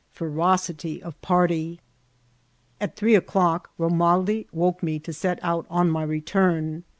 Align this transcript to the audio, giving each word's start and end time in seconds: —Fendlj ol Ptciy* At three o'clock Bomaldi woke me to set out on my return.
—Fendlj 0.17 1.05
ol 1.05 1.11
Ptciy* 1.21 1.77
At 2.81 2.95
three 2.95 3.13
o'clock 3.13 3.69
Bomaldi 3.77 4.47
woke 4.51 4.81
me 4.81 4.97
to 4.97 5.13
set 5.13 5.37
out 5.43 5.67
on 5.69 5.91
my 5.91 6.01
return. 6.01 6.83